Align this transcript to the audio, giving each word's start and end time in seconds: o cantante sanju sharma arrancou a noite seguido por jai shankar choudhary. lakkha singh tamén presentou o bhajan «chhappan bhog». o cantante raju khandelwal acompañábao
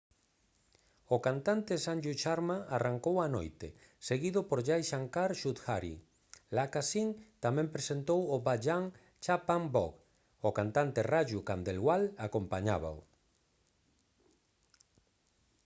o 1.15 1.15
cantante 1.27 1.73
sanju 1.85 2.13
sharma 2.21 2.57
arrancou 2.77 3.15
a 3.25 3.27
noite 3.37 3.67
seguido 4.09 4.39
por 4.49 4.59
jai 4.67 4.83
shankar 4.89 5.29
choudhary. 5.39 5.93
lakkha 6.55 6.83
singh 6.91 7.13
tamén 7.43 7.67
presentou 7.75 8.19
o 8.33 8.35
bhajan 8.45 8.83
«chhappan 9.23 9.63
bhog». 9.73 9.93
o 10.47 10.49
cantante 10.57 10.99
raju 11.11 11.39
khandelwal 11.47 12.03
acompañábao 12.27 12.99